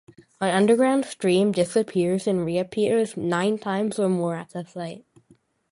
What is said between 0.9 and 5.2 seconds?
stream "disappears and reappears" nine times or more at the site.